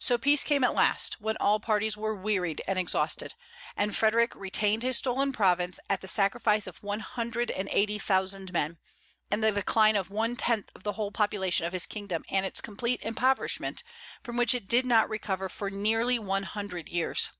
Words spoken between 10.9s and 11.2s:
whole